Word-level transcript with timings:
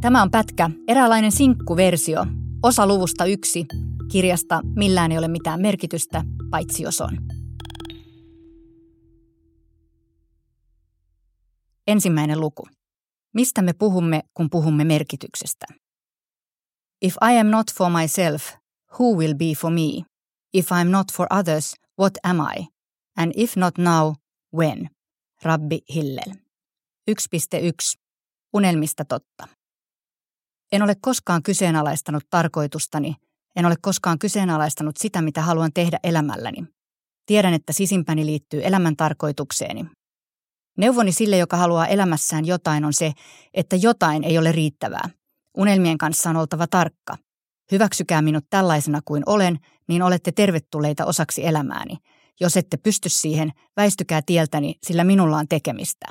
Tämä 0.00 0.22
on 0.22 0.30
pätkä, 0.30 0.70
eräänlainen 0.88 1.32
sinkkuversio, 1.32 2.26
osa 2.62 2.86
luvusta 2.86 3.24
yksi, 3.24 3.66
kirjasta 4.12 4.60
Millään 4.76 5.12
ei 5.12 5.18
ole 5.18 5.28
mitään 5.28 5.60
merkitystä, 5.60 6.24
paitsi 6.50 6.82
jos 6.82 7.00
on. 7.00 7.18
Ensimmäinen 11.86 12.40
luku. 12.40 12.68
Mistä 13.34 13.62
me 13.62 13.72
puhumme, 13.72 14.22
kun 14.34 14.50
puhumme 14.50 14.84
merkityksestä? 14.84 15.66
If 17.02 17.14
I 17.30 17.38
am 17.38 17.46
not 17.46 17.66
for 17.74 17.90
myself, 17.90 18.42
who 18.98 19.16
will 19.16 19.34
be 19.34 19.52
for 19.60 19.70
me? 19.70 20.04
If 20.54 20.68
I'm 20.72 20.88
not 20.90 21.06
for 21.12 21.26
others, 21.30 21.74
what 22.00 22.12
am 22.24 22.38
I? 22.56 22.66
And 23.16 23.32
if 23.36 23.56
not 23.56 23.78
now, 23.78 24.14
when? 24.56 24.90
Rabbi 25.44 25.78
Hillel. 25.94 26.34
1.1. 27.10 28.00
Unelmista 28.52 29.04
totta. 29.04 29.59
En 30.72 30.82
ole 30.82 30.94
koskaan 31.00 31.42
kyseenalaistanut 31.42 32.24
tarkoitustani, 32.30 33.14
en 33.56 33.66
ole 33.66 33.74
koskaan 33.82 34.18
kyseenalaistanut 34.18 34.96
sitä, 34.96 35.22
mitä 35.22 35.42
haluan 35.42 35.72
tehdä 35.74 35.98
elämälläni. 36.04 36.64
Tiedän, 37.26 37.54
että 37.54 37.72
sisimpäni 37.72 38.26
liittyy 38.26 38.60
elämän 38.64 38.96
tarkoitukseeni. 38.96 39.86
Neuvoni 40.78 41.12
sille, 41.12 41.38
joka 41.38 41.56
haluaa 41.56 41.86
elämässään 41.86 42.46
jotain, 42.46 42.84
on 42.84 42.92
se, 42.92 43.12
että 43.54 43.76
jotain 43.76 44.24
ei 44.24 44.38
ole 44.38 44.52
riittävää. 44.52 45.10
Unelmien 45.56 45.98
kanssa 45.98 46.30
on 46.30 46.36
oltava 46.36 46.66
tarkka. 46.66 47.16
Hyväksykää 47.72 48.22
minut 48.22 48.44
tällaisena 48.50 49.00
kuin 49.04 49.22
olen, 49.26 49.58
niin 49.88 50.02
olette 50.02 50.32
tervetulleita 50.32 51.04
osaksi 51.04 51.46
elämääni. 51.46 51.96
Jos 52.40 52.56
ette 52.56 52.76
pysty 52.76 53.08
siihen, 53.08 53.52
väistykää 53.76 54.22
tieltäni, 54.26 54.74
sillä 54.86 55.04
minulla 55.04 55.36
on 55.36 55.48
tekemistä. 55.48 56.06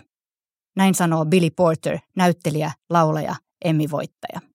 Näin 0.76 0.96
sanoo 0.96 1.26
Billy 1.26 1.50
Porter, 1.50 2.00
näyttelijä, 2.16 2.72
laulaja, 2.90 3.36
Emmy-voittaja. 3.66 4.49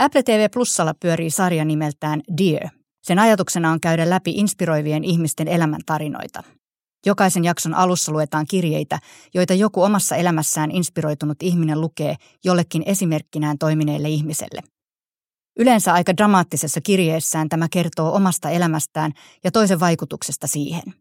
Apple 0.00 0.22
TV 0.22 0.48
Plusalla 0.52 0.94
pyörii 1.00 1.30
sarja 1.30 1.64
nimeltään 1.64 2.20
Dear. 2.38 2.68
Sen 3.02 3.18
ajatuksena 3.18 3.70
on 3.70 3.80
käydä 3.80 4.10
läpi 4.10 4.30
inspiroivien 4.30 5.04
ihmisten 5.04 5.48
elämäntarinoita. 5.48 6.42
Jokaisen 7.06 7.44
jakson 7.44 7.74
alussa 7.74 8.12
luetaan 8.12 8.46
kirjeitä, 8.50 8.98
joita 9.34 9.54
joku 9.54 9.82
omassa 9.82 10.16
elämässään 10.16 10.70
inspiroitunut 10.70 11.42
ihminen 11.42 11.80
lukee 11.80 12.16
jollekin 12.44 12.82
esimerkkinään 12.86 13.58
toimineelle 13.58 14.08
ihmiselle. 14.08 14.60
Yleensä 15.58 15.92
aika 15.92 16.16
dramaattisessa 16.16 16.80
kirjeessään 16.80 17.48
tämä 17.48 17.66
kertoo 17.70 18.14
omasta 18.14 18.50
elämästään 18.50 19.12
ja 19.44 19.50
toisen 19.50 19.80
vaikutuksesta 19.80 20.46
siihen. 20.46 20.94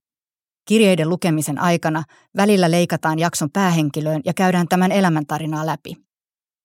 Kirjeiden 0.68 1.10
lukemisen 1.10 1.60
aikana 1.60 2.04
välillä 2.38 2.72
leikataan 2.72 3.20
jakson 3.20 3.50
päähenkilöön 3.52 4.22
ja 4.26 4.34
käydään 4.34 4.68
tämän 4.68 4.92
elämäntarinaa 4.92 5.66
läpi. 5.66 5.96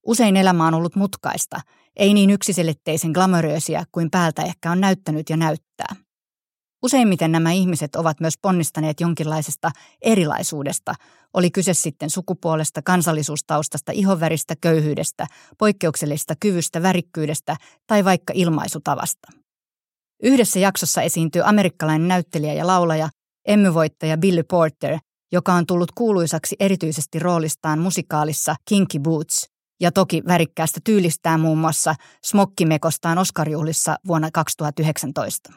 Usein 0.07 0.37
elämä 0.37 0.67
on 0.67 0.75
ollut 0.75 0.97
mutkaista, 0.97 1.61
ei 1.97 2.15
niin 2.15 2.31
yksiselitteisen 2.31 3.11
glamoröösiä 3.11 3.85
kuin 3.93 4.11
päältä 4.11 4.43
ehkä 4.43 4.73
on 4.73 4.81
näyttänyt 4.81 5.31
ja 5.31 5.37
näyttää. 5.37 5.97
Useimmiten 6.83 7.33
nämä 7.33 7.53
ihmiset 7.53 7.97
ovat 7.97 8.21
myös 8.21 8.35
ponnistaneet 8.43 9.01
jonkinlaisesta 9.01 9.71
erilaisuudesta, 10.03 10.95
oli 11.35 11.51
kyse 11.51 11.75
sitten 11.75 12.11
sukupuolesta, 12.11 12.83
kansallisuustaustasta, 12.83 13.93
ihonväristä, 13.93 14.55
köyhyydestä, 14.61 15.27
poikkeuksellisesta 15.59 16.35
kyvystä, 16.41 16.83
värikkyydestä 16.83 17.57
tai 17.87 18.05
vaikka 18.05 18.33
ilmaisutavasta. 18.37 19.29
Yhdessä 20.23 20.59
jaksossa 20.59 21.03
esiintyy 21.03 21.43
amerikkalainen 21.45 22.09
näyttelijä 22.09 22.53
ja 22.53 22.67
laulaja, 22.67 23.09
emmyvoittaja 23.49 24.17
Billy 24.17 24.43
Porter, 24.43 24.99
joka 25.33 25.55
on 25.55 25.67
tullut 25.67 25.93
kuuluisaksi 25.93 26.57
erityisesti 26.61 27.19
roolistaan 27.19 27.79
musikaalissa 27.79 28.57
Kinky 28.69 28.99
Boots 28.99 29.54
ja 29.81 29.93
toki 29.93 30.23
värikkäästä 30.27 30.81
tyylistään 30.85 31.41
muun 31.41 31.59
muassa 31.59 31.95
smokkimekostaan 32.25 33.19
Oscarjuhlissa 33.19 33.97
vuonna 34.07 34.31
2019. 34.33 35.53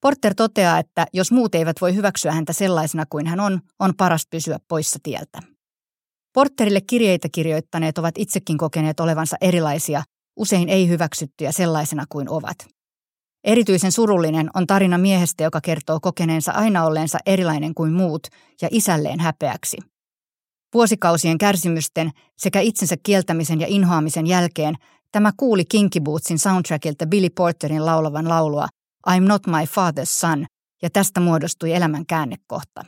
Porter 0.00 0.34
toteaa, 0.34 0.78
että 0.78 1.06
jos 1.12 1.32
muut 1.32 1.54
eivät 1.54 1.80
voi 1.80 1.94
hyväksyä 1.94 2.32
häntä 2.32 2.52
sellaisena 2.52 3.06
kuin 3.10 3.26
hän 3.26 3.40
on, 3.40 3.60
on 3.78 3.94
paras 3.96 4.26
pysyä 4.30 4.58
poissa 4.68 4.98
tieltä. 5.02 5.42
Porterille 6.34 6.80
kirjeitä 6.80 7.28
kirjoittaneet 7.32 7.98
ovat 7.98 8.14
itsekin 8.18 8.58
kokeneet 8.58 9.00
olevansa 9.00 9.36
erilaisia, 9.40 10.02
usein 10.36 10.68
ei 10.68 10.88
hyväksyttyjä 10.88 11.52
sellaisena 11.52 12.04
kuin 12.08 12.30
ovat. 12.30 12.56
Erityisen 13.44 13.92
surullinen 13.92 14.50
on 14.54 14.66
tarina 14.66 14.98
miehestä, 14.98 15.44
joka 15.44 15.60
kertoo 15.60 16.00
kokeneensa 16.00 16.52
aina 16.52 16.84
olleensa 16.84 17.18
erilainen 17.26 17.74
kuin 17.74 17.92
muut 17.92 18.26
ja 18.62 18.68
isälleen 18.70 19.20
häpeäksi. 19.20 19.76
Vuosikausien 20.74 21.38
kärsimysten 21.38 22.10
sekä 22.38 22.60
itsensä 22.60 22.96
kieltämisen 23.02 23.60
ja 23.60 23.66
inhoamisen 23.70 24.26
jälkeen 24.26 24.74
tämä 25.12 25.32
kuuli 25.36 25.64
Kinky 25.64 26.00
Bootsin 26.00 26.38
soundtrackilta 26.38 27.06
Billy 27.06 27.30
Porterin 27.30 27.86
laulavan 27.86 28.28
laulua 28.28 28.68
I'm 29.10 29.22
not 29.28 29.46
my 29.46 29.64
father's 29.64 30.04
son, 30.04 30.46
ja 30.82 30.90
tästä 30.90 31.20
muodostui 31.20 31.72
elämän 31.72 32.06
käännekohta. 32.06 32.84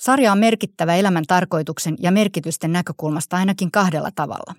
Sarja 0.00 0.32
on 0.32 0.38
merkittävä 0.38 0.94
elämän 0.94 1.24
tarkoituksen 1.28 1.96
ja 1.98 2.10
merkitysten 2.10 2.72
näkökulmasta 2.72 3.36
ainakin 3.36 3.70
kahdella 3.70 4.10
tavalla. 4.14 4.54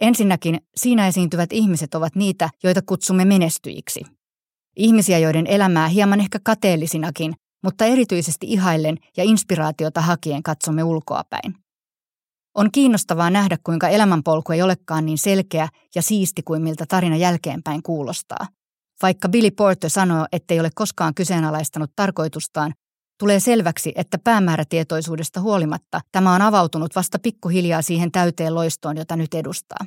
Ensinnäkin 0.00 0.60
siinä 0.76 1.06
esiintyvät 1.06 1.52
ihmiset 1.52 1.94
ovat 1.94 2.14
niitä, 2.16 2.50
joita 2.62 2.82
kutsumme 2.86 3.24
menestyjiksi. 3.24 4.02
Ihmisiä, 4.76 5.18
joiden 5.18 5.46
elämää 5.46 5.88
hieman 5.88 6.20
ehkä 6.20 6.38
kateellisinakin, 6.44 7.34
mutta 7.64 7.84
erityisesti 7.84 8.46
ihaillen 8.46 8.98
ja 9.16 9.24
inspiraatiota 9.24 10.00
hakien 10.00 10.42
katsomme 10.42 10.82
ulkoapäin. 10.82 11.54
On 12.54 12.70
kiinnostavaa 12.72 13.30
nähdä, 13.30 13.58
kuinka 13.64 13.88
elämänpolku 13.88 14.52
ei 14.52 14.62
olekaan 14.62 15.06
niin 15.06 15.18
selkeä 15.18 15.68
ja 15.94 16.02
siisti 16.02 16.42
kuin 16.42 16.62
miltä 16.62 16.84
tarina 16.88 17.16
jälkeenpäin 17.16 17.82
kuulostaa. 17.82 18.48
Vaikka 19.02 19.28
Billy 19.28 19.50
Porter 19.50 19.90
sanoo, 19.90 20.26
ettei 20.32 20.60
ole 20.60 20.70
koskaan 20.74 21.14
kyseenalaistanut 21.14 21.90
tarkoitustaan, 21.96 22.72
tulee 23.18 23.40
selväksi, 23.40 23.92
että 23.96 24.18
päämäärätietoisuudesta 24.18 25.40
huolimatta 25.40 26.00
tämä 26.12 26.34
on 26.34 26.42
avautunut 26.42 26.96
vasta 26.96 27.18
pikkuhiljaa 27.18 27.82
siihen 27.82 28.12
täyteen 28.12 28.54
loistoon, 28.54 28.96
jota 28.96 29.16
nyt 29.16 29.34
edustaa. 29.34 29.86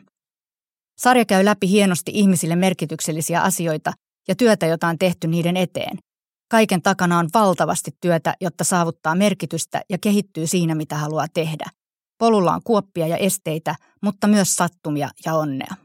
Sarja 0.98 1.26
käy 1.26 1.46
läpi 1.46 1.70
hienosti 1.70 2.12
ihmisille 2.14 2.56
merkityksellisiä 2.56 3.42
asioita 3.42 3.94
ja 4.28 4.36
työtä, 4.36 4.66
jota 4.66 4.88
on 4.88 4.98
tehty 4.98 5.28
niiden 5.28 5.58
eteen. 5.58 5.98
Kaiken 6.50 6.82
takana 6.82 7.20
on 7.20 7.30
valtavasti 7.34 7.92
työtä, 8.02 8.36
jotta 8.42 8.64
saavuttaa 8.64 9.16
merkitystä 9.16 9.82
ja 9.90 9.98
kehittyy 9.98 10.48
siinä, 10.48 10.76
mitä 10.76 10.96
haluaa 10.96 11.28
tehdä. 11.34 11.66
Polulla 12.18 12.54
on 12.54 12.62
kuoppia 12.64 13.08
ja 13.08 13.18
esteitä, 13.18 13.76
mutta 14.02 14.28
myös 14.28 14.56
sattumia 14.56 15.10
ja 15.26 15.34
onnea. 15.34 15.76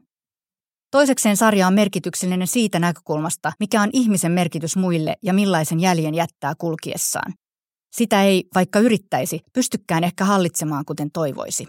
Toisekseen 0.90 1.36
sarja 1.36 1.66
on 1.66 1.74
merkityksellinen 1.74 2.46
siitä 2.46 2.78
näkökulmasta, 2.78 3.52
mikä 3.60 3.82
on 3.82 3.90
ihmisen 3.92 4.32
merkitys 4.32 4.76
muille 4.76 5.16
ja 5.22 5.32
millaisen 5.32 5.80
jäljen 5.80 6.14
jättää 6.14 6.54
kulkiessaan. 6.58 7.34
Sitä 7.96 8.22
ei, 8.22 8.44
vaikka 8.54 8.78
yrittäisi, 8.78 9.40
pystykään 9.52 10.04
ehkä 10.04 10.24
hallitsemaan 10.24 10.84
kuten 10.84 11.10
toivoisi. 11.10 11.68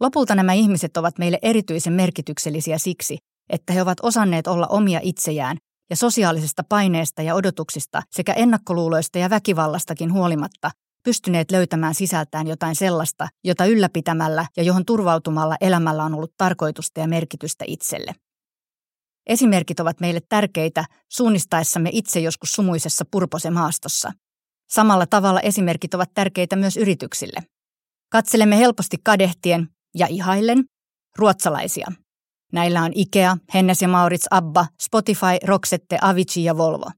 Lopulta 0.00 0.34
nämä 0.34 0.52
ihmiset 0.52 0.96
ovat 0.96 1.18
meille 1.18 1.38
erityisen 1.42 1.92
merkityksellisiä 1.92 2.78
siksi, 2.78 3.18
että 3.50 3.72
he 3.72 3.82
ovat 3.82 3.98
osanneet 4.02 4.46
olla 4.46 4.66
omia 4.66 5.00
itsejään 5.02 5.56
ja 5.92 5.96
sosiaalisesta 5.96 6.64
paineesta 6.68 7.22
ja 7.22 7.34
odotuksista 7.34 8.02
sekä 8.10 8.32
ennakkoluuloista 8.32 9.18
ja 9.18 9.30
väkivallastakin 9.30 10.12
huolimatta 10.12 10.70
pystyneet 11.04 11.50
löytämään 11.50 11.94
sisältään 11.94 12.46
jotain 12.46 12.76
sellaista, 12.76 13.28
jota 13.44 13.66
ylläpitämällä 13.66 14.46
ja 14.56 14.62
johon 14.62 14.84
turvautumalla 14.84 15.56
elämällä 15.60 16.04
on 16.04 16.14
ollut 16.14 16.32
tarkoitusta 16.36 17.00
ja 17.00 17.08
merkitystä 17.08 17.64
itselle. 17.68 18.12
Esimerkit 19.26 19.80
ovat 19.80 20.00
meille 20.00 20.20
tärkeitä 20.28 20.84
suunnistaessamme 21.08 21.90
itse 21.92 22.20
joskus 22.20 22.52
sumuisessa 22.52 23.04
purpose 23.10 23.50
maastossa. 23.50 24.12
Samalla 24.70 25.06
tavalla 25.06 25.40
esimerkit 25.40 25.94
ovat 25.94 26.10
tärkeitä 26.14 26.56
myös 26.56 26.76
yrityksille. 26.76 27.40
Katselemme 28.12 28.58
helposti 28.58 28.96
kadehtien 29.04 29.68
ja 29.94 30.06
ihaillen 30.06 30.64
ruotsalaisia. 31.18 31.86
Näillä 32.52 32.82
on 32.82 32.92
Ikea, 32.94 33.36
Hennes 33.54 33.82
ja 33.82 33.88
Maurits, 33.88 34.26
Abba, 34.30 34.66
Spotify, 34.80 35.38
Roxette, 35.44 35.98
Avicii 36.00 36.44
ja 36.44 36.56
Volvo. 36.56 36.90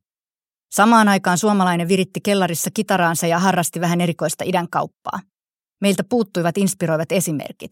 Samaan 0.75 1.09
aikaan 1.09 1.39
suomalainen 1.39 1.89
viritti 1.89 2.21
kellarissa 2.21 2.71
kitaraansa 2.75 3.27
ja 3.27 3.39
harrasti 3.39 3.81
vähän 3.81 4.01
erikoista 4.01 4.45
idän 4.47 4.69
kauppaa. 4.71 5.21
Meiltä 5.81 6.05
puuttuivat 6.05 6.59
inspiroivat 6.59 7.13
esimerkit. 7.13 7.71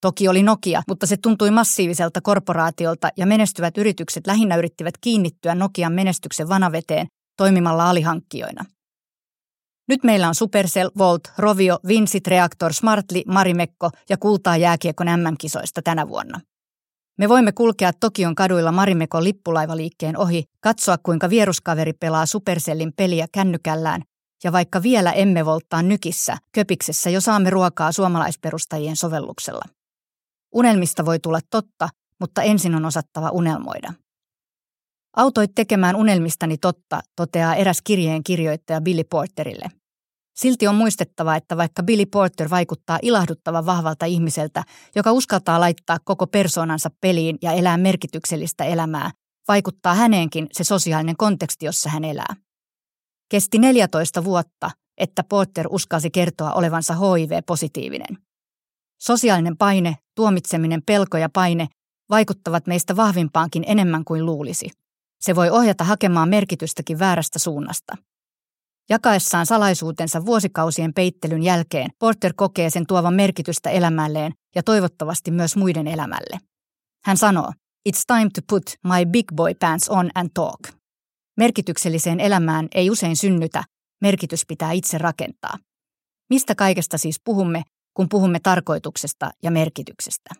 Toki 0.00 0.28
oli 0.28 0.42
Nokia, 0.42 0.82
mutta 0.88 1.06
se 1.06 1.16
tuntui 1.16 1.50
massiiviselta 1.50 2.20
korporaatiolta 2.20 3.08
ja 3.16 3.26
menestyvät 3.26 3.78
yritykset 3.78 4.26
lähinnä 4.26 4.56
yrittivät 4.56 4.94
kiinnittyä 5.00 5.54
Nokian 5.54 5.92
menestyksen 5.92 6.48
vanaveteen 6.48 7.06
toimimalla 7.36 7.90
alihankkijoina. 7.90 8.64
Nyt 9.88 10.04
meillä 10.04 10.28
on 10.28 10.34
Supercell, 10.34 10.90
Volt, 10.98 11.32
Rovio, 11.38 11.78
Vincit, 11.88 12.26
Reaktor, 12.26 12.72
Smartly, 12.72 13.22
Marimekko 13.26 13.90
ja 14.10 14.16
kultaa 14.16 14.56
jääkiekon 14.56 15.06
MM-kisoista 15.06 15.82
tänä 15.82 16.08
vuonna. 16.08 16.40
Me 17.18 17.28
voimme 17.28 17.52
kulkea 17.52 17.92
Tokion 18.00 18.34
kaduilla 18.34 18.72
Marimekon 18.72 19.24
lippulaivaliikkeen 19.24 20.16
ohi, 20.16 20.44
katsoa 20.60 20.98
kuinka 21.02 21.30
vieruskaveri 21.30 21.92
pelaa 21.92 22.26
Supercellin 22.26 22.92
peliä 22.96 23.26
kännykällään 23.32 24.02
ja 24.44 24.52
vaikka 24.52 24.82
vielä 24.82 25.12
emme 25.12 25.44
volttaa 25.44 25.82
nykissä, 25.82 26.36
köpiksessä 26.52 27.10
jo 27.10 27.20
saamme 27.20 27.50
ruokaa 27.50 27.92
suomalaisperustajien 27.92 28.96
sovelluksella. 28.96 29.62
Unelmista 30.54 31.04
voi 31.04 31.18
tulla 31.18 31.40
totta, 31.50 31.88
mutta 32.20 32.42
ensin 32.42 32.74
on 32.74 32.84
osattava 32.84 33.30
unelmoida. 33.30 33.92
Autoit 35.16 35.50
tekemään 35.54 35.96
unelmistani 35.96 36.58
totta, 36.58 37.00
toteaa 37.16 37.54
eräs 37.54 37.82
kirjeen 37.84 38.24
kirjoittaja 38.24 38.80
Billy 38.80 39.04
Porterille. 39.04 39.70
Silti 40.34 40.66
on 40.66 40.74
muistettava, 40.74 41.34
että 41.34 41.56
vaikka 41.56 41.82
Billy 41.82 42.06
Porter 42.06 42.50
vaikuttaa 42.50 42.98
ilahduttavan 43.02 43.66
vahvalta 43.66 44.06
ihmiseltä, 44.06 44.64
joka 44.96 45.12
uskaltaa 45.12 45.60
laittaa 45.60 45.98
koko 46.04 46.26
persoonansa 46.26 46.90
peliin 47.00 47.38
ja 47.42 47.52
elää 47.52 47.76
merkityksellistä 47.76 48.64
elämää, 48.64 49.10
vaikuttaa 49.48 49.94
häneenkin 49.94 50.46
se 50.52 50.64
sosiaalinen 50.64 51.16
konteksti, 51.16 51.66
jossa 51.66 51.90
hän 51.90 52.04
elää. 52.04 52.36
Kesti 53.30 53.58
14 53.58 54.24
vuotta, 54.24 54.70
että 54.98 55.24
Porter 55.24 55.66
uskalsi 55.70 56.10
kertoa 56.10 56.52
olevansa 56.52 56.94
HIV-positiivinen. 56.94 58.18
Sosiaalinen 59.00 59.56
paine, 59.56 59.96
tuomitseminen, 60.14 60.82
pelko 60.86 61.16
ja 61.16 61.28
paine 61.28 61.68
vaikuttavat 62.10 62.66
meistä 62.66 62.96
vahvimpaankin 62.96 63.64
enemmän 63.66 64.04
kuin 64.04 64.26
luulisi. 64.26 64.70
Se 65.20 65.34
voi 65.34 65.50
ohjata 65.50 65.84
hakemaan 65.84 66.28
merkitystäkin 66.28 66.98
väärästä 66.98 67.38
suunnasta. 67.38 67.96
Jakaessaan 68.90 69.46
salaisuutensa 69.46 70.24
vuosikausien 70.24 70.94
peittelyn 70.94 71.42
jälkeen, 71.42 71.90
Porter 71.98 72.32
kokee 72.36 72.70
sen 72.70 72.86
tuovan 72.86 73.14
merkitystä 73.14 73.70
elämälleen 73.70 74.32
ja 74.54 74.62
toivottavasti 74.62 75.30
myös 75.30 75.56
muiden 75.56 75.88
elämälle. 75.88 76.38
Hän 77.04 77.16
sanoo, 77.16 77.52
It's 77.88 78.02
time 78.06 78.30
to 78.34 78.40
put 78.48 78.62
my 78.84 79.06
big 79.10 79.24
boy 79.34 79.54
pants 79.54 79.88
on 79.88 80.10
and 80.14 80.30
talk. 80.34 80.60
Merkitykselliseen 81.36 82.20
elämään 82.20 82.68
ei 82.74 82.90
usein 82.90 83.16
synnytä, 83.16 83.64
merkitys 84.00 84.46
pitää 84.46 84.72
itse 84.72 84.98
rakentaa. 84.98 85.58
Mistä 86.30 86.54
kaikesta 86.54 86.98
siis 86.98 87.20
puhumme, 87.24 87.62
kun 87.94 88.08
puhumme 88.08 88.40
tarkoituksesta 88.40 89.30
ja 89.42 89.50
merkityksestä? 89.50 90.30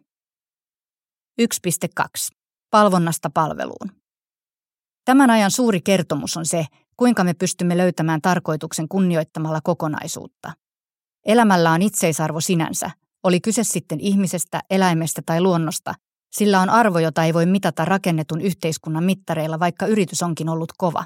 1.2. 1.43 2.07
Palvonnasta 2.71 3.31
palveluun. 3.31 4.03
Tämän 5.05 5.31
ajan 5.31 5.51
suuri 5.51 5.81
kertomus 5.81 6.37
on 6.37 6.47
se, 6.47 6.67
kuinka 6.97 7.25
me 7.25 7.35
pystymme 7.35 7.77
löytämään 7.77 8.21
tarkoituksen 8.23 8.89
kunnioittamalla 8.89 9.61
kokonaisuutta. 9.65 10.53
Elämällä 11.27 11.73
on 11.73 11.83
itseisarvo 11.83 12.41
sinänsä, 12.41 12.91
oli 13.23 13.41
kyse 13.41 13.65
sitten 13.65 14.01
ihmisestä, 14.01 14.61
eläimestä 14.71 15.23
tai 15.27 15.41
luonnosta, 15.41 15.95
sillä 16.33 16.61
on 16.61 16.71
arvo, 16.71 16.99
jota 16.99 17.25
ei 17.25 17.35
voi 17.35 17.47
mitata 17.47 17.85
rakennetun 17.85 18.41
yhteiskunnan 18.41 19.05
mittareilla, 19.05 19.61
vaikka 19.61 19.87
yritys 19.87 20.23
onkin 20.23 20.49
ollut 20.49 20.73
kova. 20.79 21.05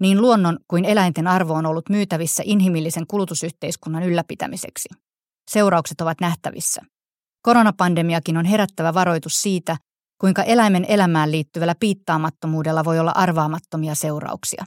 Niin 0.00 0.20
luonnon 0.20 0.58
kuin 0.68 0.84
eläinten 0.84 1.26
arvo 1.26 1.54
on 1.54 1.66
ollut 1.66 1.88
myytävissä 1.88 2.42
inhimillisen 2.46 3.06
kulutusyhteiskunnan 3.06 4.02
ylläpitämiseksi. 4.02 4.88
Seuraukset 5.50 6.00
ovat 6.00 6.20
nähtävissä. 6.20 6.82
Koronapandemiakin 7.42 8.36
on 8.36 8.44
herättävä 8.44 8.94
varoitus 8.94 9.42
siitä, 9.42 9.76
kuinka 10.20 10.42
eläimen 10.42 10.84
elämään 10.88 11.32
liittyvällä 11.32 11.74
piittaamattomuudella 11.80 12.84
voi 12.84 12.98
olla 12.98 13.12
arvaamattomia 13.14 13.94
seurauksia. 13.94 14.64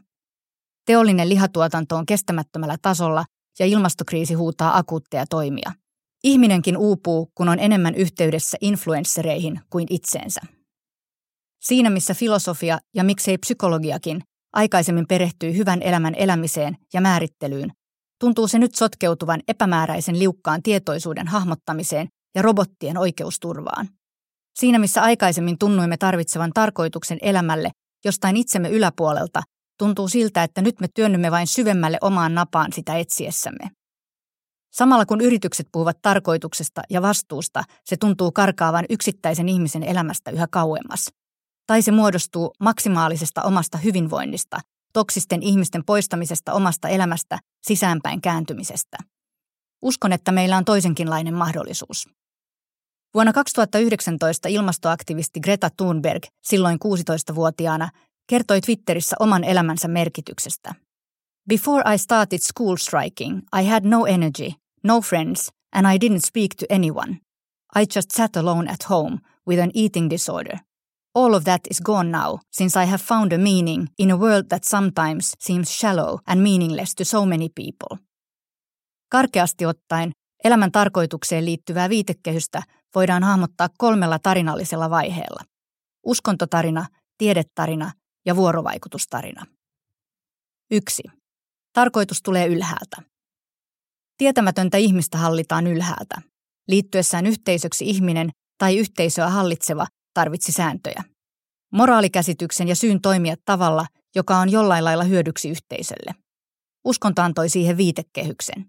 Teollinen 0.85 1.29
lihatuotanto 1.29 1.95
on 1.95 2.05
kestämättömällä 2.05 2.77
tasolla 2.81 3.25
ja 3.59 3.65
ilmastokriisi 3.65 4.33
huutaa 4.33 4.77
akuutteja 4.77 5.25
toimia. 5.29 5.71
Ihminenkin 6.23 6.77
uupuu, 6.77 7.31
kun 7.35 7.49
on 7.49 7.59
enemmän 7.59 7.95
yhteydessä 7.95 8.57
influenssereihin 8.61 9.61
kuin 9.69 9.87
itseensä. 9.89 10.41
Siinä 11.61 11.89
missä 11.89 12.13
filosofia 12.13 12.79
ja 12.95 13.03
miksei 13.03 13.37
psykologiakin 13.37 14.21
aikaisemmin 14.53 15.07
perehtyy 15.07 15.57
hyvän 15.57 15.81
elämän 15.81 16.15
elämiseen 16.15 16.77
ja 16.93 17.01
määrittelyyn, 17.01 17.71
tuntuu 18.19 18.47
se 18.47 18.59
nyt 18.59 18.75
sotkeutuvan 18.75 19.41
epämääräisen 19.47 20.19
liukkaan 20.19 20.63
tietoisuuden 20.63 21.27
hahmottamiseen 21.27 22.07
ja 22.35 22.41
robottien 22.41 22.97
oikeusturvaan. 22.97 23.89
Siinä 24.59 24.79
missä 24.79 25.01
aikaisemmin 25.01 25.57
tunnuimme 25.57 25.97
tarvitsevan 25.97 26.51
tarkoituksen 26.53 27.17
elämälle 27.21 27.69
jostain 28.05 28.37
itsemme 28.37 28.69
yläpuolelta, 28.69 29.43
tuntuu 29.83 30.07
siltä, 30.07 30.43
että 30.43 30.61
nyt 30.61 30.79
me 30.79 30.87
työnnymme 30.87 31.31
vain 31.31 31.47
syvemmälle 31.47 31.97
omaan 32.01 32.35
napaan 32.35 32.73
sitä 32.73 32.97
etsiessämme. 32.97 33.71
Samalla 34.73 35.05
kun 35.05 35.21
yritykset 35.21 35.67
puhuvat 35.71 35.97
tarkoituksesta 36.01 36.81
ja 36.89 37.01
vastuusta, 37.01 37.63
se 37.85 37.97
tuntuu 37.97 38.31
karkaavan 38.31 38.85
yksittäisen 38.89 39.49
ihmisen 39.49 39.83
elämästä 39.83 40.31
yhä 40.31 40.47
kauemmas. 40.51 41.11
Tai 41.67 41.81
se 41.81 41.91
muodostuu 41.91 42.53
maksimaalisesta 42.59 43.41
omasta 43.41 43.77
hyvinvoinnista, 43.77 44.59
toksisten 44.93 45.43
ihmisten 45.43 45.85
poistamisesta 45.85 46.53
omasta 46.53 46.87
elämästä, 46.87 47.39
sisäänpäin 47.61 48.21
kääntymisestä. 48.21 48.97
Uskon, 49.81 50.13
että 50.13 50.31
meillä 50.31 50.57
on 50.57 50.65
toisenkinlainen 50.65 51.33
mahdollisuus. 51.33 52.09
Vuonna 53.13 53.33
2019 53.33 54.49
ilmastoaktivisti 54.49 55.39
Greta 55.39 55.69
Thunberg, 55.77 56.23
silloin 56.43 56.79
16-vuotiaana, 56.85 57.89
kertoi 58.27 58.61
Twitterissä 58.61 59.15
oman 59.19 59.43
elämänsä 59.43 59.87
merkityksestä. 59.87 60.75
Before 61.49 61.93
I 61.93 61.97
started 61.97 62.39
school 62.39 62.75
striking, 62.75 63.41
I 63.61 63.69
had 63.69 63.85
no 63.85 64.05
energy, 64.05 64.51
no 64.83 65.01
friends, 65.01 65.51
and 65.71 65.87
I 65.93 65.97
didn't 66.07 66.27
speak 66.27 66.55
to 66.59 66.65
anyone. 66.69 67.11
I 67.75 67.85
just 67.95 68.11
sat 68.11 68.37
alone 68.37 68.71
at 68.71 68.89
home 68.89 69.17
with 69.47 69.61
an 69.63 69.71
eating 69.73 70.09
disorder. 70.09 70.57
All 71.15 71.33
of 71.33 71.43
that 71.43 71.61
is 71.71 71.81
gone 71.81 72.11
now, 72.11 72.39
since 72.51 72.83
I 72.83 72.85
have 72.85 73.01
found 73.03 73.33
a 73.33 73.37
meaning 73.37 73.87
in 73.99 74.11
a 74.11 74.17
world 74.17 74.45
that 74.49 74.63
sometimes 74.63 75.33
seems 75.39 75.79
shallow 75.79 76.19
and 76.27 76.41
meaningless 76.41 76.95
to 76.95 77.05
so 77.05 77.25
many 77.25 77.49
people. 77.55 77.97
Karkeasti 79.09 79.65
ottaen, 79.65 80.11
elämän 80.43 80.71
tarkoitukseen 80.71 81.45
liittyvää 81.45 81.89
viitekehystä 81.89 82.63
voidaan 82.95 83.23
hahmottaa 83.23 83.69
kolmella 83.77 84.19
tarinallisella 84.19 84.89
vaiheella. 84.89 85.43
Uskontotarina, 86.05 86.85
tiedetarina 87.17 87.91
ja 88.25 88.35
vuorovaikutustarina. 88.35 89.45
1. 90.71 91.03
Tarkoitus 91.73 92.21
tulee 92.21 92.47
ylhäältä. 92.47 93.01
Tietämätöntä 94.17 94.77
ihmistä 94.77 95.17
hallitaan 95.17 95.67
ylhäältä. 95.67 96.21
Liittyessään 96.67 97.25
yhteisöksi 97.25 97.85
ihminen 97.89 98.29
tai 98.57 98.77
yhteisöä 98.77 99.29
hallitseva 99.29 99.87
tarvitsi 100.13 100.51
sääntöjä. 100.51 101.03
Moraalikäsityksen 101.73 102.67
ja 102.67 102.75
syyn 102.75 103.01
toimia 103.01 103.35
tavalla, 103.45 103.85
joka 104.15 104.37
on 104.37 104.51
jollain 104.51 104.85
lailla 104.85 105.03
hyödyksi 105.03 105.49
yhteisölle. 105.49 106.15
Uskonto 106.85 107.21
antoi 107.21 107.49
siihen 107.49 107.77
viitekehyksen. 107.77 108.65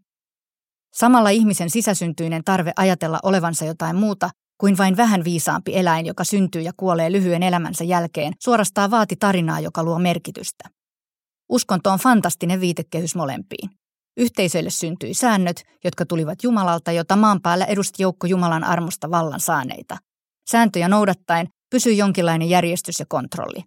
Samalla 0.94 1.28
ihmisen 1.28 1.70
sisäsyntyinen 1.70 2.44
tarve 2.44 2.72
ajatella 2.76 3.18
olevansa 3.22 3.64
jotain 3.64 3.96
muuta 3.96 4.30
kuin 4.58 4.78
vain 4.78 4.96
vähän 4.96 5.24
viisaampi 5.24 5.76
eläin, 5.76 6.06
joka 6.06 6.24
syntyy 6.24 6.62
ja 6.62 6.72
kuolee 6.76 7.12
lyhyen 7.12 7.42
elämänsä 7.42 7.84
jälkeen, 7.84 8.32
suorastaan 8.40 8.90
vaati 8.90 9.16
tarinaa, 9.16 9.60
joka 9.60 9.82
luo 9.82 9.98
merkitystä. 9.98 10.64
Uskonto 11.48 11.90
on 11.90 11.98
fantastinen 11.98 12.60
viitekehys 12.60 13.14
molempiin. 13.14 13.70
Yhteisöille 14.16 14.70
syntyi 14.70 15.14
säännöt, 15.14 15.64
jotka 15.84 16.06
tulivat 16.06 16.42
Jumalalta, 16.42 16.92
jota 16.92 17.16
maan 17.16 17.40
päällä 17.40 17.64
edusti 17.64 18.02
joukko 18.02 18.26
Jumalan 18.26 18.64
armosta 18.64 19.10
vallan 19.10 19.40
saaneita. 19.40 19.96
Sääntöjä 20.50 20.88
noudattaen 20.88 21.48
pysyi 21.70 21.98
jonkinlainen 21.98 22.48
järjestys 22.48 23.00
ja 23.00 23.06
kontrolli. 23.08 23.64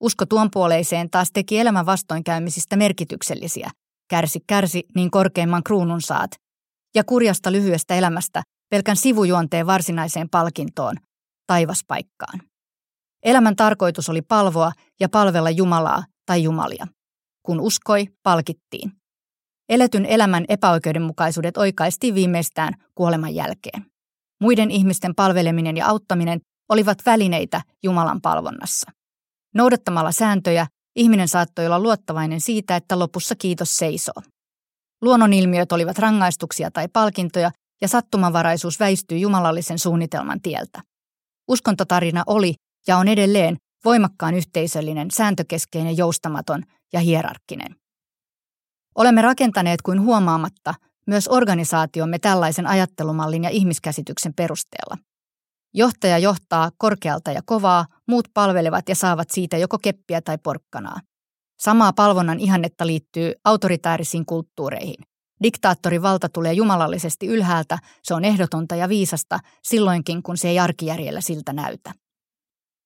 Usko 0.00 0.26
tuon 0.26 0.48
puoleiseen 0.52 1.10
taas 1.10 1.30
teki 1.32 1.58
elämän 1.58 1.86
vastoinkäymisistä 1.86 2.76
merkityksellisiä. 2.76 3.70
Kärsi, 4.10 4.40
kärsi, 4.46 4.84
niin 4.94 5.10
korkeimman 5.10 5.62
kruunun 5.62 6.02
saat. 6.02 6.30
Ja 6.94 7.04
kurjasta 7.04 7.52
lyhyestä 7.52 7.94
elämästä 7.94 8.42
pelkän 8.70 8.96
sivujuonteen 8.96 9.66
varsinaiseen 9.66 10.28
palkintoon, 10.30 10.96
taivaspaikkaan. 11.46 12.40
Elämän 13.24 13.56
tarkoitus 13.56 14.08
oli 14.08 14.22
palvoa 14.22 14.72
ja 15.00 15.08
palvella 15.08 15.50
Jumalaa 15.50 16.04
tai 16.26 16.42
Jumalia. 16.42 16.86
Kun 17.42 17.60
uskoi, 17.60 18.06
palkittiin. 18.22 18.92
Eletyn 19.68 20.06
elämän 20.06 20.44
epäoikeudenmukaisuudet 20.48 21.56
oikaistiin 21.56 22.14
viimeistään 22.14 22.74
kuoleman 22.94 23.34
jälkeen. 23.34 23.86
Muiden 24.40 24.70
ihmisten 24.70 25.14
palveleminen 25.14 25.76
ja 25.76 25.86
auttaminen 25.86 26.40
olivat 26.68 26.98
välineitä 27.06 27.62
Jumalan 27.82 28.20
palvonnassa. 28.20 28.90
Noudattamalla 29.54 30.12
sääntöjä 30.12 30.66
ihminen 30.96 31.28
saattoi 31.28 31.66
olla 31.66 31.80
luottavainen 31.80 32.40
siitä, 32.40 32.76
että 32.76 32.98
lopussa 32.98 33.34
kiitos 33.34 33.76
seisoo. 33.76 34.22
Luonnonilmiöt 35.02 35.72
olivat 35.72 35.98
rangaistuksia 35.98 36.70
tai 36.70 36.88
palkintoja, 36.92 37.50
ja 37.80 37.88
sattumanvaraisuus 37.88 38.80
väistyy 38.80 39.18
jumalallisen 39.18 39.78
suunnitelman 39.78 40.40
tieltä. 40.40 40.82
Uskontotarina 41.48 42.22
oli 42.26 42.54
ja 42.86 42.96
on 42.96 43.08
edelleen 43.08 43.56
voimakkaan 43.84 44.34
yhteisöllinen, 44.34 45.10
sääntökeskeinen, 45.10 45.96
joustamaton 45.96 46.62
ja 46.92 47.00
hierarkkinen. 47.00 47.76
Olemme 48.94 49.22
rakentaneet 49.22 49.82
kuin 49.82 50.00
huomaamatta 50.00 50.74
myös 51.06 51.28
organisaatiomme 51.28 52.18
tällaisen 52.18 52.66
ajattelumallin 52.66 53.44
ja 53.44 53.50
ihmiskäsityksen 53.50 54.34
perusteella. 54.34 54.98
Johtaja 55.74 56.18
johtaa 56.18 56.70
korkealta 56.78 57.32
ja 57.32 57.40
kovaa, 57.44 57.86
muut 58.08 58.28
palvelevat 58.34 58.88
ja 58.88 58.94
saavat 58.94 59.30
siitä 59.30 59.56
joko 59.56 59.78
keppiä 59.78 60.20
tai 60.20 60.38
porkkanaa. 60.38 61.00
Samaa 61.58 61.92
palvonnan 61.92 62.40
ihannetta 62.40 62.86
liittyy 62.86 63.32
autoritäärisiin 63.44 64.26
kulttuureihin. 64.26 65.07
Diktaattorin 65.42 66.02
valta 66.02 66.28
tulee 66.28 66.52
jumalallisesti 66.52 67.26
ylhäältä, 67.26 67.78
se 68.02 68.14
on 68.14 68.24
ehdotonta 68.24 68.76
ja 68.76 68.88
viisasta, 68.88 69.38
silloinkin 69.62 70.22
kun 70.22 70.36
se 70.36 70.48
ei 70.48 70.58
arkijärjellä 70.58 71.20
siltä 71.20 71.52
näytä. 71.52 71.92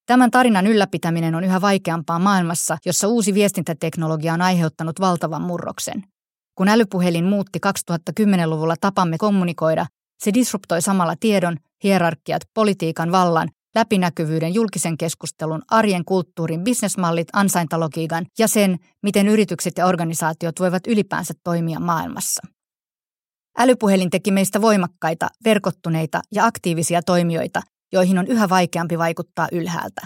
Tämän 0.07 0.31
tarinan 0.31 0.67
ylläpitäminen 0.67 1.35
on 1.35 1.45
yhä 1.45 1.61
vaikeampaa 1.61 2.19
maailmassa, 2.19 2.79
jossa 2.87 3.09
uusi 3.09 3.35
viestintäteknologia 3.35 4.35
on 4.35 4.43
aiheuttanut 4.43 5.01
valtavan 5.01 5.43
murroksen. 5.43 6.05
Kun 6.55 6.69
älypuhelin 6.69 7.25
muutti 7.25 7.59
2010-luvulla 7.67 8.75
tapamme 8.81 9.19
kommunikoida, 9.19 9.87
se 10.25 10.35
disruptoi 10.35 10.83
samalla 10.83 11.15
tiedon, 11.21 11.57
hierarkiat, 11.85 12.43
politiikan 12.55 13.13
vallan, 13.13 13.49
läpinäkyvyyden, 13.75 14.55
julkisen 14.55 14.99
keskustelun, 14.99 15.63
arjen 15.71 16.05
kulttuurin, 16.05 16.65
bisnesmallit, 16.65 17.29
ansaintalogiikan 17.33 18.27
ja 18.39 18.49
sen, 18.49 18.79
miten 19.03 19.29
yritykset 19.29 19.79
ja 19.79 19.87
organisaatiot 19.87 20.61
voivat 20.61 20.87
ylipäänsä 20.87 21.35
toimia 21.45 21.81
maailmassa. 21.81 22.47
Älypuhelin 23.59 24.11
teki 24.11 24.31
meistä 24.31 24.63
voimakkaita, 24.63 25.29
verkottuneita 25.45 26.21
ja 26.35 26.47
aktiivisia 26.47 27.03
toimijoita, 27.03 27.63
joihin 27.93 28.19
on 28.19 28.27
yhä 28.27 28.49
vaikeampi 28.49 28.99
vaikuttaa 28.99 29.49
ylhäältä. 29.53 30.01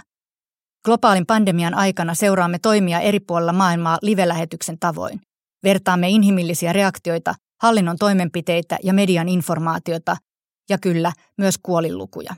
Globaalin 0.85 1.27
pandemian 1.27 1.75
aikana 1.75 2.15
seuraamme 2.15 2.59
toimia 2.59 3.01
eri 3.01 3.21
puolilla 3.21 3.53
maailmaa 3.53 3.99
live-lähetyksen 4.03 4.79
tavoin. 4.79 5.21
Vertaamme 5.65 6.09
inhimillisiä 6.09 6.73
reaktioita, 6.73 7.35
hallinnon 7.63 7.97
toimenpiteitä 7.99 8.79
ja 8.83 8.95
median 8.95 9.29
informaatiota, 9.29 10.17
ja 10.71 10.79
kyllä, 10.79 11.13
myös 11.39 11.59
kuolinlukuja. 11.63 12.35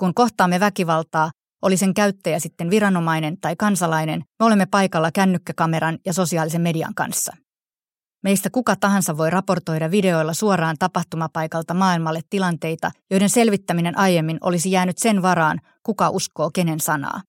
Kun 0.00 0.14
kohtaamme 0.14 0.60
väkivaltaa, 0.60 1.30
oli 1.62 1.76
sen 1.76 1.94
käyttäjä 1.94 2.38
sitten 2.38 2.70
viranomainen 2.70 3.40
tai 3.40 3.56
kansalainen, 3.56 4.24
me 4.38 4.46
olemme 4.46 4.66
paikalla 4.66 5.12
kännykkäkameran 5.12 5.98
ja 6.06 6.12
sosiaalisen 6.12 6.60
median 6.60 6.94
kanssa. 6.94 7.36
Meistä 8.24 8.50
kuka 8.50 8.76
tahansa 8.76 9.16
voi 9.16 9.30
raportoida 9.30 9.90
videoilla 9.90 10.34
suoraan 10.34 10.76
tapahtumapaikalta 10.78 11.74
maailmalle 11.74 12.20
tilanteita, 12.30 12.90
joiden 13.10 13.30
selvittäminen 13.30 13.98
aiemmin 13.98 14.38
olisi 14.40 14.70
jäänyt 14.70 14.98
sen 14.98 15.22
varaan, 15.22 15.60
kuka 15.82 16.10
uskoo 16.10 16.50
kenen 16.54 16.80
sanaa. 16.80 17.20